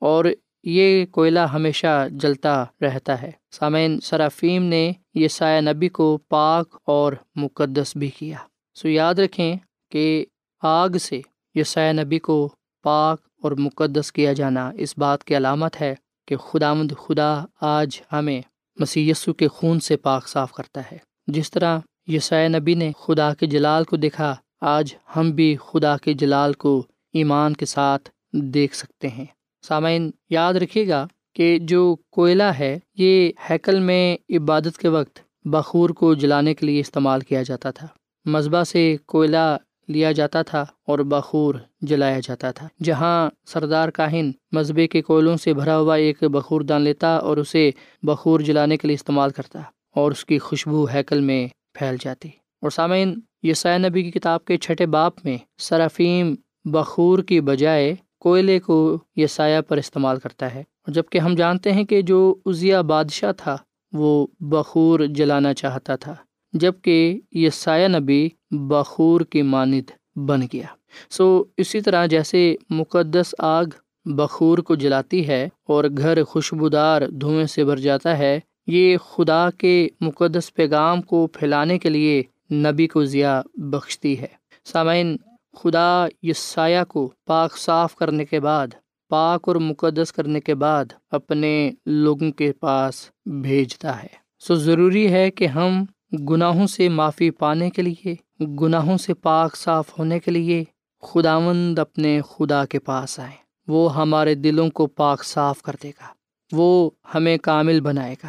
اور 0.00 0.24
یہ 0.62 1.06
کوئلہ 1.06 1.40
ہمیشہ 1.40 2.08
جلتا 2.10 2.64
رہتا 2.80 3.22
ہے۔ 3.22 3.30
سامعین 3.50 4.00
صرافیم 4.00 4.62
نے 4.62 4.92
یہ 5.14 5.28
سایہ 5.28 5.60
نبی 5.60 5.88
کو 5.88 6.18
پاک 6.28 6.76
اور 6.84 7.12
مقدس 7.34 7.96
بھی 7.96 8.08
کیا۔ 8.08 8.36
سو 8.74 8.88
یاد 8.88 9.14
رکھیں 9.14 9.56
کہ 9.90 10.26
آگ 10.62 10.88
سے 11.00 11.20
یہ 11.54 11.62
سایہ 11.62 11.92
نبی 11.92 12.18
کو 12.18 12.48
پاک 12.82 13.20
اور 13.42 13.52
مقدس 13.52 14.12
کیا 14.12 14.32
جانا 14.32 14.72
اس 14.78 14.98
بات 14.98 15.24
کی 15.24 15.36
علامت 15.36 15.80
ہے 15.80 15.94
کہ 16.28 16.36
خدا 16.36 16.74
مد 16.74 16.92
خدا 16.98 17.44
آج 17.60 18.02
ہمیں 18.12 18.42
مسی 18.76 19.12
کے 19.38 19.48
خون 19.48 19.80
سے 19.80 19.96
پاک 19.96 20.28
صاف 20.28 20.52
کرتا 20.52 20.80
ہے۔ 20.92 20.98
جس 21.26 21.50
طرح 21.50 21.78
یسائے 22.10 22.48
نبی 22.48 22.74
نے 22.74 22.92
خدا 22.98 23.34
کے 23.34 23.46
جلال 23.46 23.84
کو 23.84 23.96
دیکھا، 23.96 24.34
آج 24.60 24.94
ہم 25.16 25.30
بھی 25.30 25.56
خدا 25.66 25.96
کے 25.96 26.12
جلال 26.12 26.52
کو 26.52 26.86
ایمان 27.12 27.54
کے 27.54 27.66
ساتھ 27.66 28.10
دیکھ 28.32 28.76
سکتے 28.76 29.08
ہیں۔ 29.08 29.24
سامعین، 29.62 30.10
یاد 30.30 30.54
رکھیے 30.54 30.88
گا 30.88 31.06
کہ 31.34 31.58
جو 31.58 31.96
کوئلہ 32.10 32.42
ہے، 32.42 32.78
یہ 32.94 33.32
ہیکل 33.50 33.80
میں 33.80 34.16
عبادت 34.36 34.78
کے 34.78 34.88
وقت 34.88 35.18
بخور 35.44 35.90
کو 35.90 36.14
جلانے 36.14 36.54
کے 36.54 36.66
لیے 36.66 36.80
استعمال 36.80 37.20
کیا 37.20 37.42
جاتا 37.42 37.70
تھا۔ 37.70 37.86
مذبح 38.24 38.64
سے 38.64 38.96
کوئلہ 39.06 39.56
لیا 39.88 40.12
جاتا 40.12 40.42
تھا 40.42 40.64
اور 40.86 40.98
بخور 40.98 41.54
جلایا 41.80 42.20
جاتا 42.22 42.50
تھا۔ 42.50 42.68
جہاں 42.82 43.30
سردار 43.46 43.88
کاہن 43.88 44.30
مذبے 44.52 44.86
کے 44.86 45.02
کوئلوں 45.02 45.36
سے 45.36 45.54
بھرا 45.54 45.78
ہوا 45.78 45.96
ایک 45.96 46.24
بخور 46.24 46.60
دان 46.60 46.82
لیتا 46.82 47.16
اور 47.16 47.36
اسے 47.36 47.70
بخور 48.02 48.40
جلانے 48.40 48.76
کے 48.76 48.88
لیے 48.88 48.94
استعمال 48.94 49.30
کرتا 49.30 49.60
اور 49.94 50.10
اس 50.10 50.24
کی 50.24 50.38
خوشبو 50.38 50.84
ہیکل 50.94 51.20
میں 51.20 51.48
پھیل 51.80 51.96
جاتی۔ 52.00 52.28
اور 52.62 52.70
سامعین 52.70 53.20
یسایہ 53.42 53.78
نبی 53.78 54.02
کی 54.02 54.10
کتاب 54.10 54.44
کے 54.44 54.56
چھٹے 54.56 54.86
باپ 54.86 55.12
میں 55.24 55.38
صرافیم 55.58 56.34
بخور 56.64 57.18
کی 57.18 57.40
بجائے 57.40 57.94
کوئلے 58.20 58.58
کو 58.60 58.98
یسایہ 59.16 59.60
پر 59.60 59.76
استعمال 59.76 60.18
کرتا 60.18 60.54
ہے۔ 60.54 60.62
جبکہ 60.86 61.18
ہم 61.18 61.34
جانتے 61.34 61.72
ہیں 61.72 61.84
کہ 61.84 62.02
جو 62.02 62.34
عزیہ 62.46 62.76
بادشاہ 62.76 63.32
تھا، 63.32 63.56
وہ 63.92 64.26
بخور 64.40 65.00
جلانا 65.00 65.54
چاہتا 65.54 65.96
تھا 65.96 66.14
جبکہ 66.52 67.20
یہ 67.32 67.50
سایہ 67.50 67.88
نبی 67.88 68.28
بخور 68.50 69.20
کی 69.20 69.42
مانند 69.42 70.18
بن 70.18 70.40
گیا۔ 70.52 70.66
سو 71.10 71.44
اسی 71.56 71.80
طرح 71.80 72.06
جیسے 72.06 72.56
مقدس 72.70 73.34
آگ 73.38 73.64
بخور 74.04 74.58
کو 74.58 74.74
جلاتی 74.74 75.28
ہے 75.28 75.48
اور 75.68 75.84
گھر 75.98 76.24
خوشبودار 76.24 77.02
دھوئیں 77.08 77.46
سے 77.46 77.64
بھر 77.64 77.76
جاتا 77.76 78.18
ہے 78.18 78.40
یہ 78.72 78.96
خدا 78.96 79.50
کے 79.58 79.88
مقدس 80.00 80.54
پیغام 80.54 81.02
کو 81.02 81.26
پھیلانے 81.26 81.78
کے 81.78 81.88
لیے 81.88 82.22
نبی 82.54 82.86
کو 82.86 83.04
ضیا 83.04 83.42
بخشتی 83.54 84.20
ہے۔ 84.20 84.26
سامعین، 84.64 85.16
خدا 85.56 86.06
یہ 86.22 86.32
سایہ 86.32 86.84
کو 86.88 87.12
پاک 87.26 87.58
صاف 87.58 87.94
کرنے 87.94 88.24
کے 88.24 88.40
بعد، 88.40 88.66
پاک 89.08 89.48
اور 89.48 89.56
مقدس 89.56 90.12
کرنے 90.12 90.40
کے 90.40 90.54
بعد 90.54 90.84
اپنے 91.10 91.70
لوگوں 91.86 92.32
کے 92.32 92.52
پاس 92.52 93.10
بھیجتا 93.26 94.02
ہے۔ 94.02 94.08
سو 94.38 94.54
ضروری 94.54 95.12
ہے 95.12 95.30
کہ 95.30 95.46
ہم 95.46 95.84
گناہوں 96.30 96.66
سے 96.66 96.88
معافی 96.88 97.30
پانے 97.30 97.70
کے 97.70 97.82
لیے، 97.82 98.14
گناہوں 98.40 98.98
سے 98.98 99.14
پاک 99.14 99.56
صاف 99.56 99.98
ہونے 99.98 100.20
کے 100.20 100.30
لیے 100.30 100.64
خداوند 101.02 101.78
اپنے 101.78 102.20
خدا 102.30 102.64
کے 102.64 102.78
پاس 102.78 103.20
آئیں۔ 103.20 103.36
وہ 103.68 103.96
ہمارے 103.96 104.34
دلوں 104.34 104.70
کو 104.70 104.86
پاک 104.86 105.24
صاف 105.24 105.62
کر 105.62 105.76
دے 105.82 105.90
گا۔ 105.90 106.06
وہ 106.52 106.90
ہمیں 107.14 107.38
کامل 107.42 107.80
بنائے 107.80 108.14
گا۔ 108.24 108.28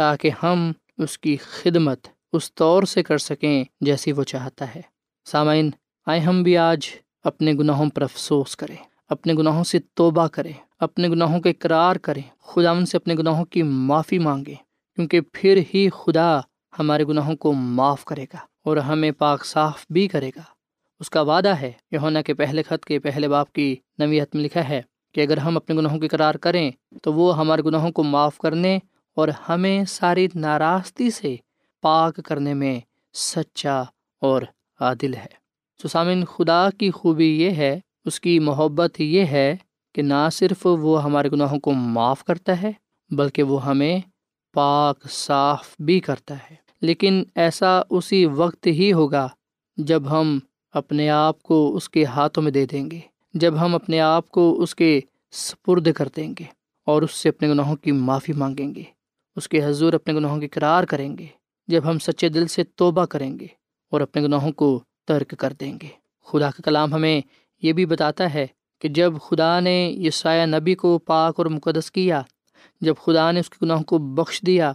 تاکہ 0.00 0.30
ہم 0.42 0.72
اس 0.98 1.18
کی 1.18 1.36
خدمت 1.36 2.08
اس 2.32 2.54
طور 2.54 2.82
سے 2.82 3.02
کر 3.02 3.18
سکیں 3.18 3.64
جیسی 3.80 4.12
وہ 4.12 4.22
چاہتا 4.22 4.74
ہے۔ 4.74 4.80
سامعین 5.24 5.70
آئے 6.06 6.20
ہم 6.20 6.42
بھی 6.42 6.56
آج 6.58 6.78
اپنے 7.24 7.52
گناہوں 7.52 7.90
پر 7.90 8.02
افسوس 8.02 8.56
کریں، 8.56 8.76
اپنے 9.08 9.34
گناہوں 9.34 9.64
سے 9.64 9.78
توبہ 9.94 10.26
کریں، 10.26 10.52
اپنے 10.78 11.08
گناہوں 11.08 11.40
کے 11.40 11.50
اقرار 11.50 11.96
کریں۔ 11.96 12.22
خدا 12.40 12.70
ان 12.70 12.86
سے 12.86 12.96
اپنے 12.96 13.14
گناہوں 13.14 13.44
کی 13.44 13.62
معافی 13.62 14.18
مانگیں، 14.18 14.54
کیونکہ 14.94 15.20
پھر 15.32 15.60
ہی 15.74 15.88
خدا 15.90 16.40
ہمارے 16.78 17.04
گناہوں 17.04 17.36
کو 17.36 17.52
معاف 17.52 18.04
کرے 18.04 18.24
گا 18.24 18.38
اور 18.64 18.76
ہمیں 18.76 19.10
پاک 19.10 19.44
صاف 19.44 19.84
بھی 19.90 20.08
کرے 20.08 20.30
گا۔ 20.36 20.42
اس 21.00 21.10
کا 21.10 21.20
وعدہ 21.20 21.54
ہے 21.54 21.72
یونا 21.90 22.22
کے 22.22 22.34
پہلے 22.34 22.62
خط 22.62 22.84
کے 22.84 22.98
پہلے 22.98 23.28
باپ 23.28 23.52
کی 23.52 23.76
نویت 23.98 24.34
میں 24.34 24.44
لکھا 24.44 24.68
ہے 24.68 24.82
کہ 25.14 25.20
اگر 25.20 25.36
ہم 25.36 25.56
اپنے 25.56 25.76
گناہوں 25.76 25.98
کی 25.98 26.08
قرار 26.08 26.34
کریں 26.34 26.70
تو 27.02 27.12
وہ 27.12 27.36
ہمارے 27.38 27.62
گناہوں 27.62 27.90
کو 27.90 28.02
معاف 28.02 28.38
کرنے 28.38 28.78
اور 29.20 29.28
ہمیں 29.48 29.84
ساری 29.84 30.28
ناراستی 30.34 31.10
سے 31.10 31.36
پاک 31.82 32.20
کرنے 32.24 32.54
میں 32.54 32.80
سچا 33.14 33.82
اور 34.20 34.42
عادل 34.80 35.14
ہے۔ 35.14 35.40
سسامن 35.82 36.24
خدا 36.24 36.68
کی 36.70 36.90
خوبی 36.90 37.40
یہ 37.40 37.50
ہے، 37.50 37.80
اس 38.04 38.20
کی 38.20 38.38
محبت 38.38 39.00
یہ 39.00 39.24
ہے 39.24 39.56
کہ 39.94 40.02
نہ 40.02 40.28
صرف 40.32 40.66
وہ 40.66 41.04
ہمارے 41.04 41.30
گناہوں 41.30 41.60
کو 41.60 41.72
معاف 41.72 42.24
کرتا 42.24 42.62
ہے، 42.62 42.72
بلکہ 43.10 43.42
وہ 43.42 43.64
ہمیں 43.64 44.00
پاک، 44.52 45.10
صاف 45.10 45.74
بھی 45.78 46.00
کرتا 46.00 46.34
ہے۔ 46.34 46.54
لیکن 46.80 47.24
ایسا 47.34 47.80
اسی 47.90 48.26
وقت 48.26 48.66
ہی 48.66 48.92
ہوگا 48.92 49.28
جب 49.76 50.02
ہم 50.10 50.38
اپنے 50.72 51.10
آپ 51.10 51.42
کو 51.42 51.76
اس 51.76 51.88
کے 51.88 52.04
ہاتھوں 52.04 52.42
میں 52.42 52.52
دے 52.52 52.66
دیں 52.66 52.90
گے، 52.90 53.00
جب 53.34 53.60
ہم 53.60 53.74
اپنے 53.74 54.00
آپ 54.00 54.28
کو 54.28 54.62
اس 54.62 54.74
کے 54.74 55.00
سپرد 55.32 55.92
کر 55.92 56.08
دیں 56.16 56.34
گے 56.38 56.44
اور 56.86 57.02
اس 57.02 57.14
سے 57.14 57.28
اپنے 57.28 57.48
گناہوں 57.48 57.76
کی 57.76 57.92
معافی 57.92 58.32
مانگیں 58.32 58.74
گے۔ 58.74 58.99
اس 59.36 59.48
کے 59.48 59.64
حضور 59.64 59.92
اپنے 59.92 60.14
گناہوں 60.14 60.40
کی 60.40 60.48
قرار 60.48 60.84
کریں 60.84 61.18
گے 61.18 61.26
جب 61.68 61.82
ہم 61.84 61.98
سچے 61.98 62.28
دل 62.28 62.46
سے 62.46 62.64
توبہ 62.64 63.04
کریں 63.04 63.38
گے 63.38 63.46
اور 63.92 64.00
اپنے 64.00 64.22
گناہوں 64.22 64.52
کو 64.52 64.82
ترک 65.08 65.34
کر 65.38 65.52
دیں 65.52 65.78
گے۔ 65.82 65.88
خدا 66.26 66.50
کا 66.50 66.62
کلام 66.64 66.94
ہمیں 66.94 67.20
یہ 67.62 67.72
بھی 67.72 67.86
بتاتا 67.86 68.34
ہے 68.34 68.46
کہ 68.78 68.88
جب 68.88 69.12
خدا 69.22 69.60
نے 69.60 69.94
یہ 69.96 70.10
سایہ 70.10 70.46
نبی 70.46 70.74
کو 70.74 70.98
پاک 70.98 71.34
اور 71.36 71.46
مقدس 71.46 71.90
کیا، 71.90 72.22
جب 72.80 72.94
خدا 73.04 73.30
نے 73.30 73.40
اس 73.40 73.50
کے 73.50 73.56
گناہوں 73.62 73.84
کو 73.84 73.98
بخش 73.98 74.40
دیا، 74.46 74.72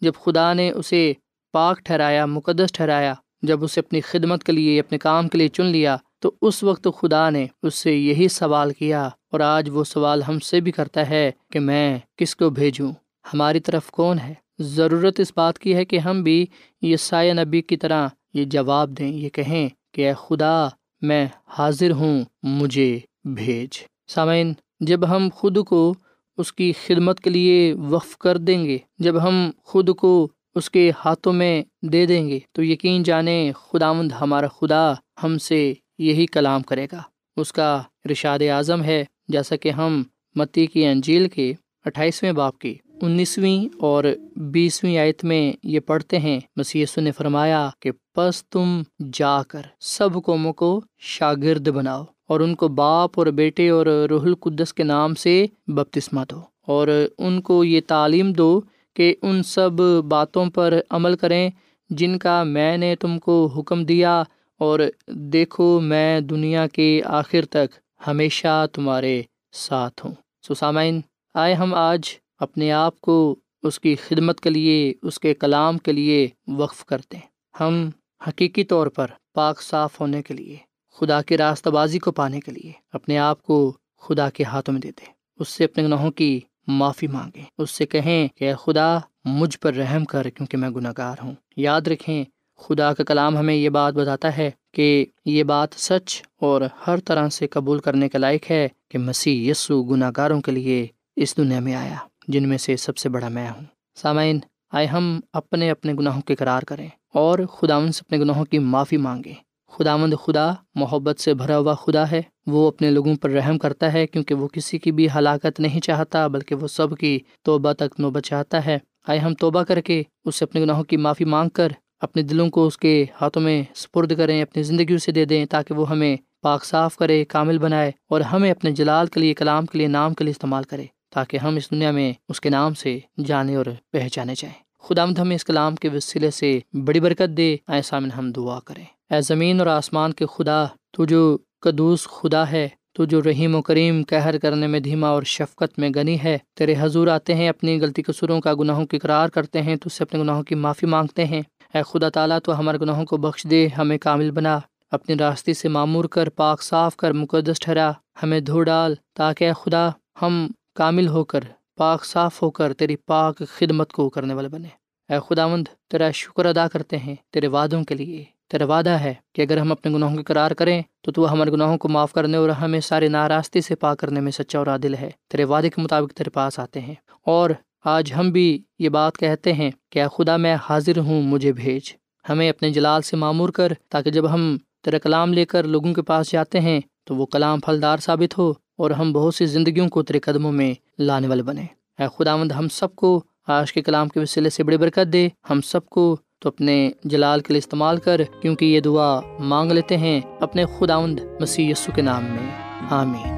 جب 0.00 0.12
خدا 0.24 0.52
نے 0.52 0.70
اسے 0.70 1.12
پاک 1.52 1.78
ٹھہرایا، 1.78 2.26
مقدس 2.26 2.72
ٹھہرایا، 2.72 3.14
جب 3.42 3.64
اسے 3.64 3.80
اپنی 3.80 4.00
خدمت 4.00 4.44
کے 4.44 4.52
لیے، 4.52 4.80
اپنے 4.80 4.98
کام 4.98 5.28
کے 5.28 5.38
لیے 5.38 5.48
چن 5.48 5.66
لیا، 5.66 5.96
تو 6.18 6.32
اس 6.42 6.62
وقت 6.62 6.88
خدا 7.00 7.30
نے 7.30 7.46
اس 7.62 7.74
سے 7.74 7.94
یہی 7.94 8.28
سوال 8.28 8.72
کیا 8.72 9.06
اور 9.06 9.40
آج 9.40 9.70
وہ 9.72 9.84
سوال 9.84 10.22
ہم 10.22 10.38
سے 10.38 10.60
بھی 10.60 10.72
کرتا 10.72 11.08
ہے 11.08 11.30
کہ 11.52 11.60
میں 11.60 11.98
کس 12.16 12.36
کو 12.36 12.50
بھیجوں؟ 12.50 12.92
ہماری 13.32 13.60
طرف 13.60 13.90
کون 13.90 14.18
ہے؟ 14.18 14.34
ضرورت 14.58 15.20
اس 15.20 15.32
بات 15.36 15.58
کی 15.58 15.74
ہے 15.74 15.84
کہ 15.84 15.98
ہم 15.98 16.22
بھی 16.22 16.46
یہ 16.82 16.96
سایہ 16.96 17.32
نبی 17.32 17.62
کی 17.62 17.76
طرح 17.76 18.08
یہ 18.34 18.44
جواب 18.44 18.98
دیں، 18.98 19.12
یہ 19.12 19.28
کہیں 19.28 19.68
کہ 19.92 20.08
اے 20.08 20.14
خدا، 20.18 20.68
میں 21.02 21.26
حاضر 21.46 21.90
ہوں، 21.90 22.24
مجھے 22.42 22.98
بھیج۔ 23.24 23.68
سامعین، 24.08 24.52
جب 24.80 25.08
ہم 25.08 25.28
خود 25.34 25.58
کو 25.64 25.94
اس 26.36 26.52
کی 26.52 26.72
خدمت 26.86 27.20
کے 27.20 27.30
لیے 27.30 27.74
وقف 27.74 28.18
کر 28.18 28.36
دیں 28.36 28.64
گے، 28.64 28.78
جب 28.98 29.22
ہم 29.22 29.50
خود 29.64 29.90
کو 29.96 30.28
اس 30.54 30.70
کے 30.70 30.92
ہاتھوں 31.04 31.32
میں 31.32 31.62
دے 31.82 32.06
دیں 32.06 32.28
گے، 32.28 32.38
تو 32.52 32.62
یقین 32.62 33.02
جانیں 33.02 33.52
خداوند 33.52 34.12
ہمارا 34.20 34.46
خدا 34.46 34.92
ہم 35.22 35.38
سے 35.38 35.74
یہی 35.98 36.26
کلام 36.26 36.62
کرے 36.62 36.86
گا۔ 36.92 37.02
اس 37.36 37.52
کا 37.52 37.82
رشاد 38.10 38.38
اعظم 38.50 38.82
ہے، 38.82 39.04
جیسا 39.28 39.56
کہ 39.56 39.70
ہم 39.70 40.02
متی 40.34 40.66
کی 40.66 40.86
انجیل 40.86 41.28
کے 41.28 41.52
اٹھائیسویں 41.84 42.32
باپ 42.32 42.58
کی 42.58 42.74
انیسویں 43.02 43.74
اور 43.78 44.04
بیسویں 44.36 44.98
آیت 44.98 45.24
میں 45.24 45.52
یہ 45.62 45.80
پڑھتے 45.80 46.18
ہیں۔ 46.18 46.40
مسی 46.56 46.84
نے 46.96 47.12
فرمایا 47.12 47.70
کہ 47.80 47.90
پس 48.14 48.44
تم 48.44 48.82
جا 49.12 49.42
کر 49.42 49.62
سب 49.80 50.08
قوموں 50.24 50.52
کو 50.52 50.80
شاگرد 50.98 51.68
بناؤ 51.68 52.04
اور 52.28 52.40
ان 52.40 52.54
کو 52.54 52.68
باپ 52.68 53.10
اور 53.14 53.26
بیٹے 53.26 53.68
اور 53.68 53.86
روح 53.86 54.22
القدس 54.22 54.74
کے 54.74 54.82
نام 54.82 55.14
سے 55.14 55.46
بپتسمہ 55.66 56.20
دو 56.30 56.40
اور 56.66 56.88
ان 57.18 57.40
کو 57.40 57.64
یہ 57.64 57.80
تعلیم 57.86 58.32
دو 58.32 58.60
کہ 58.94 59.14
ان 59.22 59.42
سب 59.42 59.70
باتوں 60.08 60.46
پر 60.46 60.80
عمل 60.90 61.16
کریں 61.16 61.50
جن 61.90 62.18
کا 62.18 62.42
میں 62.42 62.76
نے 62.76 62.96
تم 62.96 63.18
کو 63.18 63.46
حکم 63.56 63.84
دیا 63.84 64.22
اور 64.58 64.80
دیکھو 65.08 65.80
میں 65.80 66.20
دنیا 66.20 66.66
کے 66.66 67.02
آخر 67.04 67.44
تک 67.44 67.74
ہمیشہ 68.06 68.66
تمہارے 68.72 69.22
ساتھ 69.52 70.06
ہوں۔ 70.06 70.14
سسامین 70.48 71.00
آئے 71.34 71.54
ہم 71.54 71.74
آج 71.74 72.00
اپنے 72.38 72.72
آپ 72.72 73.00
کو 73.00 73.36
اس 73.62 73.80
کی 73.80 73.94
خدمت 73.94 74.40
کے 74.40 74.50
لیے، 74.50 74.92
اس 75.02 75.20
کے 75.20 75.34
کلام 75.34 75.78
کے 75.78 75.92
لیے 75.92 76.28
وقف 76.48 76.84
کرتے 76.84 77.16
ہیں۔ 77.16 77.28
ہم 77.60 77.90
حقیقی 78.28 78.64
طور 78.64 78.86
پر 78.86 79.06
پاک 79.34 79.62
صاف 79.62 80.00
ہونے 80.00 80.22
کے 80.22 80.34
لیے، 80.34 80.56
خدا 80.94 81.22
کی 81.22 81.36
راستہ 81.36 81.68
بازی 81.68 81.98
کو 81.98 82.12
پانے 82.12 82.40
کے 82.40 82.50
لیے 82.50 82.72
اپنے 82.92 83.18
آپ 83.18 83.42
کو 83.42 83.76
خدا 83.98 84.30
کے 84.30 84.44
ہاتھوں 84.44 84.72
میں 84.72 84.80
دیتے 84.80 85.04
اس 85.36 85.48
سے 85.48 85.64
اپنے 85.64 85.84
گناہوں 85.84 86.10
کی 86.10 86.40
معافی 86.66 87.06
مانگیں 87.06 87.44
اس 87.58 87.70
سے 87.70 87.86
کہیں 87.86 88.28
کہ 88.36 88.54
خدا 88.54 88.98
مجھ 89.24 89.58
پر 89.58 89.74
رحم 89.74 90.04
کر 90.04 90.30
کیونکہ 90.30 90.56
میں 90.56 90.70
گناہ 90.70 90.92
گار 90.98 91.16
ہوں۔ 91.22 91.34
یاد 91.56 91.80
رکھیں، 91.80 92.24
خدا 92.58 92.94
کا 92.94 93.04
کلام 93.04 93.36
ہمیں 93.36 93.54
یہ 93.54 93.68
بات 93.68 93.94
بتاتا 93.94 94.36
ہے 94.36 94.50
کہ 94.74 95.06
یہ 95.24 95.42
بات 95.42 95.68
سچ 95.72 96.22
اور 96.40 96.62
ہر 96.86 97.00
طرح 97.00 97.28
سے 97.28 97.46
قبول 97.46 97.78
کرنے 97.78 98.08
کے 98.08 98.18
لائق 98.18 98.50
ہے 98.50 98.68
کہ 98.88 98.98
مسیح 98.98 99.50
یسو 99.50 99.82
گناہ 99.82 100.10
گاروں 100.16 100.40
کے 100.40 100.50
لیے 100.50 100.86
اس 101.16 101.36
دنیا 101.36 101.60
میں 101.60 101.74
آیا۔ 101.74 101.96
جن 102.28 102.48
میں 102.48 102.58
سے 102.58 102.76
سب 102.76 102.96
سے 102.96 103.08
بڑا 103.08 103.28
میں 103.28 103.48
ہوں۔ 103.48 103.64
سامعین، 103.94 104.38
آئے 104.72 104.86
ہم 104.86 105.20
اپنے 105.32 105.70
اپنے 105.70 105.94
گناہوں 105.94 106.22
کے 106.22 106.34
قرار 106.34 106.62
کریں 106.62 106.88
اور 107.14 107.38
خداون 107.52 107.92
سے 107.92 108.02
اپنے 108.06 108.18
گناہوں 108.18 108.44
کی 108.44 108.58
معافی 108.58 108.96
مانگیں۔ 108.96 109.34
خداوند 109.70 110.14
خدا 110.24 110.52
محبت 110.74 111.20
سے 111.20 111.34
بھرا 111.34 111.58
ہوا 111.58 111.74
خدا 111.74 112.10
ہے۔ 112.10 112.22
وہ 112.46 112.68
اپنے 112.68 112.90
لوگوں 112.90 113.14
پر 113.14 113.30
رحم 113.30 113.58
کرتا 113.58 113.92
ہے 113.92 114.06
کیونکہ 114.06 114.34
وہ 114.34 114.48
کسی 114.48 114.78
کی 114.78 114.92
بھی 114.92 115.08
ہلاکت 115.14 115.60
نہیں 115.60 115.80
چاہتا 115.80 116.26
بلکہ 116.26 116.54
وہ 116.54 116.66
سب 116.66 116.96
کی 116.96 117.18
توبہ 117.42 117.72
تک 117.72 118.00
نوبت 118.00 118.22
چاہتا 118.22 118.66
ہے۔ 118.66 118.78
آئے 119.08 119.18
ہم 119.18 119.34
توبہ 119.34 119.62
کر 119.62 119.80
کے 119.80 120.02
اس 120.24 120.36
سے 120.36 120.44
اپنے 120.44 120.60
گناہوں 120.60 120.84
کی 120.84 120.96
معافی 120.96 121.24
مانگ 121.24 121.48
کر 121.48 121.68
اپنے 122.00 122.22
دلوں 122.22 122.50
کو 122.50 122.66
اس 122.66 122.78
کے 122.78 123.04
ہاتھوں 123.20 123.42
میں 123.42 123.62
سپرد 123.74 124.16
کریں، 124.16 124.42
اپنی 124.42 124.62
زندگی 124.62 124.98
سے 124.98 125.12
دے 125.12 125.24
دیں 125.24 125.46
تاکہ 125.46 125.74
وہ 125.74 125.90
ہمیں 125.90 126.16
پاک 126.42 126.64
صاف 126.64 126.96
کرے، 126.96 127.24
کامل 127.24 127.58
بنائے 127.58 127.92
اور 128.08 128.20
ہمیں 128.20 128.50
اپنے 128.50 128.70
جلال 128.70 129.06
کے 129.06 129.20
لیے، 129.20 129.34
کلام 129.34 129.66
کے 129.66 129.78
لیے، 129.78 129.86
نام 129.86 130.14
کے 130.14 130.24
لیے 130.24 130.30
استعمال 130.30 130.64
کرے۔ 130.64 130.84
تاکہ 131.10 131.36
ہم 131.36 131.56
اس 131.56 131.70
دنیا 131.70 131.90
میں 131.90 132.12
اس 132.28 132.40
کے 132.40 132.50
نام 132.50 132.74
سے 132.74 132.98
جانے 133.24 133.54
اور 133.54 133.66
پہچانے 133.92 134.34
جائیں۔ 134.36 134.66
خدا 134.82 135.04
مد 135.04 135.18
ہمیں 135.18 135.36
اس 135.36 135.44
کلام 135.44 135.76
کے 135.76 135.88
وسیلے 135.88 136.30
سے 136.30 136.58
بڑی 136.72 137.00
برکت 137.00 137.36
دے۔ 137.36 137.56
ایسا 137.68 137.98
میں 137.98 138.10
ہم 138.10 138.32
دعا 138.32 138.60
کریں۔ 138.64 138.84
اے 139.14 139.20
زمین 139.20 139.58
اور 139.58 139.66
آسمان 139.66 140.12
کے 140.12 140.26
خدا، 140.26 140.64
تو 140.90 141.04
جو 141.04 141.38
قدوس 141.60 142.08
خدا 142.08 142.50
ہے، 142.50 142.68
تو 142.94 143.04
جو 143.04 143.22
رحیم 143.22 143.54
و 143.54 143.62
کریم 143.62 144.02
کہر 144.02 144.38
کرنے 144.38 144.66
میں 144.66 144.80
دھیما 144.80 145.08
اور 145.08 145.22
شفقت 145.22 145.78
میں 145.78 145.90
گنی 145.96 146.18
ہے۔ 146.24 146.38
تیرے 146.54 146.74
حضور 146.78 147.06
آتے 147.06 147.34
ہیں، 147.34 147.48
اپنی 147.48 147.80
غلطی 147.80 148.02
قصوروں 148.02 148.40
کا 148.40 148.54
گناہوں 148.54 148.86
کی 148.86 148.98
قرار 148.98 149.28
کرتے 149.28 149.62
ہیں، 149.62 149.76
تو 149.76 149.82
اس 149.86 149.92
سے 149.92 150.04
اپنے 150.04 150.20
گناہوں 150.20 150.42
کی 150.42 150.54
معافی 150.54 150.86
مانگتے 150.86 151.24
ہیں۔ 151.24 151.42
اے 151.74 151.82
خدا 151.88 152.08
تعالیٰ، 152.08 152.38
تو 152.44 152.58
ہمارے 152.58 152.78
گناہوں 152.80 153.04
کو 153.04 153.16
بخش 153.16 153.46
دے، 153.50 153.68
ہمیں 153.78 153.98
کامل 153.98 154.30
بنا۔ 154.30 154.58
اپنی 154.90 155.16
راستے 155.20 155.54
سے 155.54 155.68
معمور 155.68 156.04
کر، 156.04 156.28
پاک 156.28 156.62
صاف 156.62 156.96
کر، 156.96 157.12
مقدس 157.12 157.60
ٹھہرا۔ 157.60 157.92
ہمیں 158.22 158.40
دھو 158.40 158.62
ڈال، 158.62 158.94
تاکہ 159.14 159.44
اے 159.44 159.52
خدا، 159.52 159.90
ہم 160.22 160.48
کامل 160.76 161.08
ہو 161.08 161.24
کر، 161.24 161.40
پاک 161.76 162.04
صاف 162.04 162.42
ہو 162.42 162.50
کر 162.50 162.74
تیری 162.74 162.96
پاک 162.96 163.42
خدمت 163.48 163.92
کو 163.92 164.10
کرنے 164.10 164.34
والے 164.34 164.48
بنے۔ 164.48 164.68
اے 165.08 165.18
خدا 165.28 165.46
مند 165.46 165.68
تیرا 165.90 166.10
شکر 166.10 166.46
ادا 166.46 166.68
کرتے 166.68 166.98
ہیں 166.98 167.14
تیرے 167.30 167.46
وعدوں 167.46 167.84
کے 167.84 167.94
لیے۔ 167.94 168.24
تیرا 168.50 168.64
وعدہ 168.64 168.90
ہے 168.90 169.14
کہ 169.34 169.42
اگر 169.42 169.56
ہم 169.56 169.72
اپنے 169.72 169.92
گناہوں 169.92 170.16
کی 170.16 170.22
قرار 170.22 170.50
کریں، 170.50 170.82
تو 171.00 171.12
تو 171.12 171.32
ہمارے 171.32 171.50
گناہوں 171.50 171.78
کو 171.78 171.88
معاف 171.88 172.12
کرنے 172.12 172.36
اور 172.36 172.48
ہمیں 172.48 172.80
سارے 172.80 173.08
ناراستے 173.08 173.60
سے 173.60 173.74
پا 173.74 173.94
کرنے 173.94 174.20
میں 174.20 174.32
سچا 174.32 174.58
اور 174.58 174.66
عادل 174.66 174.94
ہے۔ 174.94 175.10
تیرے 175.28 175.44
وعدے 175.44 175.70
کے 175.70 175.80
مطابق 175.80 176.12
تیرے 176.12 176.30
پاس 176.30 176.58
آتے 176.58 176.80
ہیں۔ 176.80 176.94
اور 177.26 177.50
آج 177.84 178.12
ہم 178.18 178.30
بھی 178.30 178.62
یہ 178.78 178.88
بات 178.88 179.18
کہتے 179.18 179.52
ہیں 179.52 179.70
کہ 179.90 180.02
اے 180.02 180.08
خدا، 180.16 180.36
میں 180.36 180.56
حاضر 180.68 180.98
ہوں، 180.98 181.22
مجھے 181.22 181.52
بھیج۔ 181.52 181.92
ہمیں 182.28 182.50
اپنے 182.50 182.70
جلال 182.70 183.02
سے 183.02 183.16
معمور 183.16 183.48
کر، 183.48 183.72
تاکہ 183.90 184.10
جب 184.10 184.34
ہم 184.34 184.58
تیرا 184.84 184.98
کلام 184.98 185.32
لے 185.32 185.44
کر 185.44 185.64
لوگوں 185.64 185.94
کے 185.94 186.02
پاس 186.02 186.32
جاتے 186.32 186.60
ہیں، 186.60 186.80
تو 187.04 187.14
وہ 187.14 187.26
کلام 187.26 187.60
پھلدار 187.60 187.98
ثابت 187.98 188.38
ہو۔ 188.38 188.52
اور 188.76 188.90
ہم 188.90 189.12
بہت 189.12 189.34
سی 189.34 189.46
زندگیوں 189.46 189.88
کو 189.88 190.02
تیرے 190.02 190.20
قدموں 190.20 190.52
میں 190.52 190.74
لانے 190.98 191.28
والے 191.28 191.42
بنے۔ 191.42 191.64
اے 191.98 192.06
خدا 192.18 192.36
مند 192.36 192.52
ہم 192.52 192.68
سب 192.68 192.96
کو 192.96 193.24
آج 193.48 193.72
کے 193.72 193.82
کلام 193.82 194.08
کے 194.08 194.20
وسیلے 194.20 194.50
سے 194.50 194.62
بڑی 194.64 194.76
برکت 194.76 195.12
دے۔ 195.12 195.28
ہم 195.50 195.60
سب 195.60 195.86
کو 195.86 196.16
تو 196.40 196.48
اپنے 196.48 196.90
جلال 197.04 197.40
کے 197.40 197.52
لیے 197.52 197.58
استعمال 197.58 197.96
کر، 197.96 198.20
کیونکہ 198.42 198.64
یہ 198.64 198.80
دعا 198.80 199.20
مانگ 199.38 199.72
لیتے 199.72 199.96
ہیں 199.96 200.20
اپنے 200.40 200.64
خداوند 200.78 201.20
مسیح 201.40 201.70
یسو 201.70 201.92
کے 201.94 202.02
نام 202.02 202.24
میں۔ 202.24 202.50
آمین۔ 202.90 203.36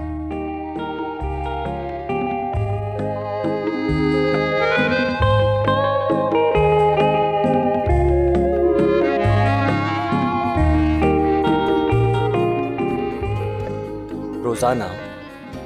روزانہ 14.44 14.84